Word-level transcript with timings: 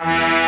Nigga 0.00 0.41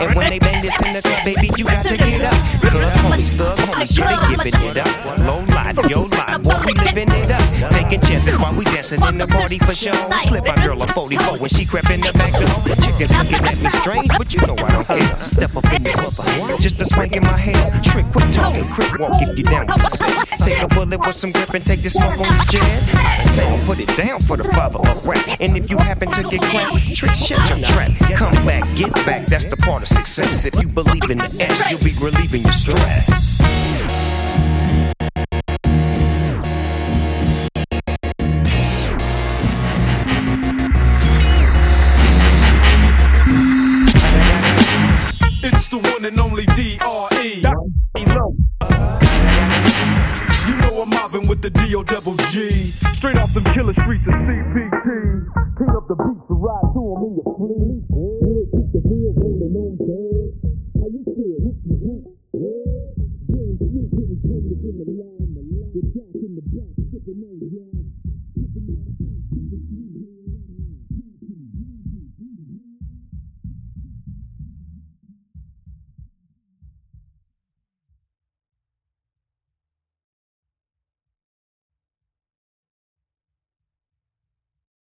And 0.00 0.16
when 0.16 0.30
they 0.30 0.38
bang 0.38 0.62
this 0.62 0.72
in 0.80 0.94
the 0.96 1.02
club, 1.02 1.24
baby, 1.24 1.52
you 1.60 1.64
got 1.64 1.84
to 1.84 1.96
get 1.96 2.24
up. 2.24 2.32
Cause 2.64 2.94
homies, 3.04 3.36
thug 3.36 3.58
homies, 3.68 3.98
yeah, 3.98 4.16
they 4.16 4.50
giving 4.50 4.56
it 4.64 4.76
up. 4.80 4.88
Low 5.28 5.44
life, 5.52 5.76
yo 5.90 6.08
life, 6.08 6.40
boy, 6.40 6.56
we 6.64 6.72
living 6.80 7.12
it 7.12 7.30
up. 7.30 7.72
Taking 7.72 8.00
chances 8.00 8.38
while 8.40 8.56
we 8.56 8.64
dancing 8.64 9.02
in 9.04 9.18
the 9.18 9.26
party 9.26 9.58
for 9.58 9.74
show. 9.74 9.92
Slip 10.24 10.46
my 10.46 10.56
girl 10.64 10.80
a 10.82 10.86
44 10.88 11.36
when 11.36 11.50
she 11.50 11.66
crept 11.66 11.90
in 11.90 12.00
the 12.00 12.12
back 12.16 12.32
door. 12.32 12.48
Chickens 12.80 13.12
looking 13.12 13.44
at 13.44 13.58
me 13.60 13.68
strange, 13.68 14.10
but 14.16 14.32
you 14.32 14.40
know 14.46 14.56
I 14.56 14.72
don't 14.72 14.86
care. 14.86 15.14
Step 15.20 15.54
up 15.54 15.70
in 15.72 15.82
this 15.82 15.96
mother, 15.96 16.56
just 16.56 16.80
a 16.80 16.86
swing 16.86 17.12
in 17.12 17.22
my 17.22 17.36
hair. 17.36 17.60
Trick, 17.82 18.06
quit 18.12 18.32
talking, 18.32 18.64
quick 18.72 18.98
walk 18.98 19.20
if 19.20 19.36
you 19.36 19.44
down 19.44 19.66
with 19.66 19.84
the 19.84 19.96
Take 20.60 20.72
a 20.72 20.74
bullet 20.74 21.00
with 21.06 21.16
some 21.16 21.32
grip 21.32 21.54
and 21.54 21.64
take 21.64 21.80
the 21.80 21.88
smoke 21.88 22.20
on 22.20 22.28
the 22.36 22.46
jet. 22.50 23.34
Tell 23.34 23.48
'em 23.48 23.60
put 23.64 23.80
it 23.80 23.88
down 23.96 24.20
for 24.20 24.36
the 24.36 24.44
father 24.44 24.78
of 24.78 25.06
rap. 25.06 25.26
And 25.40 25.56
if 25.56 25.70
you 25.70 25.78
happen 25.78 26.10
to 26.10 26.22
get 26.24 26.42
cracked, 26.42 26.94
trick, 26.94 27.14
shut 27.14 27.40
your 27.48 27.64
trap. 27.64 27.92
Come 28.14 28.34
back, 28.44 28.64
get 28.76 28.92
back, 29.06 29.26
that's 29.26 29.46
the 29.46 29.56
part 29.56 29.80
of 29.80 29.88
success. 29.88 30.44
If 30.44 30.60
you 30.60 30.68
believe 30.68 31.08
in 31.08 31.16
the 31.16 31.34
S, 31.40 31.70
you'll 31.70 31.80
be 31.80 31.94
relieving 31.98 32.42
your 32.42 32.52
stress. 32.52 33.08
It's 45.42 45.68
the 45.68 45.78
one 45.78 46.04
and 46.04 46.20
only 46.20 46.44
D.R.E. 46.54 47.09
the 51.70 51.76
D.O. 51.76 51.82
double 51.84 52.16
G. 52.34 52.74
Straight 52.98 53.18
off 53.18 53.32
them 53.32 53.44
killer 53.54 53.72
streets 53.74 54.02
of 54.08 54.14
CPT. 54.26 55.22
King 55.54 55.70
up 55.70 55.86
the 55.86 55.94
beats 55.94 56.26
to 56.26 56.34
ride 56.34 56.66
to 56.74 56.82
'em 56.82 57.02
in 57.06 57.14
your 57.14 57.30
fleet. 57.38 58.50
Keep 58.50 58.72
the 58.74 58.80
wheel 58.90 59.14
rolling 59.14 59.54
on, 59.54 59.76
dog. 59.78 60.34
How 60.82 60.88
you 60.90 61.02
feel? 61.06 61.38
Whoop, 61.38 61.58
whoop. 61.70 62.02
Yeah. 62.34 62.90
James, 63.30 63.60
you 63.70 63.86
couldn't 63.86 64.18
come 64.18 64.42
to 64.50 64.54
give 64.58 64.74
me 64.74 64.84
line, 64.98 65.30
the 65.30 65.42
line. 65.46 65.70
The 65.70 66.26
in 66.26 66.34
the 66.34 66.42
back, 66.42 66.74
sipping 66.90 67.22
on 67.22 67.38